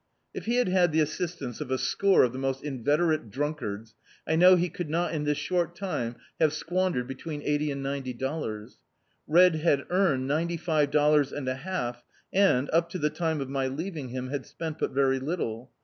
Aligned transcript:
If 0.33 0.45
he 0.45 0.55
had 0.55 0.67
had 0.67 0.91
the 0.91 0.99
assistance 0.99 1.61
of 1.61 1.69
a 1.69 1.77
score 1.77 2.23
of 2.23 2.33
the 2.33 2.39
most 2.39 2.63
in 2.63 2.83
veterate 2.83 3.29
dnmkards, 3.29 3.93
I 4.27 4.35
know 4.35 4.55
he 4.55 4.67
could 4.67 4.89
not 4.89 5.13
In 5.13 5.25
this 5.25 5.37
short 5.37 5.75
time 5.75 6.15
have 6.39 6.53
squandered 6.53 7.05
between 7.07 7.43
ei^ty 7.43 7.71
and 7.71 7.83
ninety 7.83 8.11
dollars. 8.13 8.79
Red 9.27 9.57
had 9.57 9.85
earned 9.91 10.27
ninety>five 10.27 10.89
dollars 10.89 11.31
and 11.31 11.47
a 11.47 11.53
half, 11.53 12.03
and, 12.33 12.67
up 12.73 12.89
to 12.89 12.97
the 12.97 13.11
time 13.11 13.41
of 13.41 13.49
my 13.51 13.67
leaving 13.67 14.09
him, 14.09 14.29
had 14.29 14.47
spent 14.47 14.79
but 14.79 14.89
very 14.89 15.19
tittle. 15.19 15.69